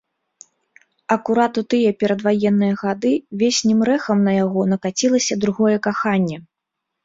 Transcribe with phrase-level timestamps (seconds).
[1.15, 3.13] Акурат у тыя перадваенныя гады
[3.43, 6.37] веснім рэхам на яго накацілася другое каханне.